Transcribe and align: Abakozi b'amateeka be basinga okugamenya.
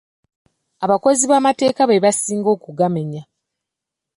Abakozi 0.85 1.23
b'amateeka 1.27 1.81
be 1.89 2.03
basinga 2.05 2.49
okugamenya. 2.55 3.21